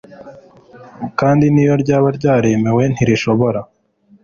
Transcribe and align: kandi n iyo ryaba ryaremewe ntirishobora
kandi 1.19 1.45
n 1.49 1.55
iyo 1.63 1.73
ryaba 1.83 2.07
ryaremewe 2.17 2.83
ntirishobora 2.93 3.59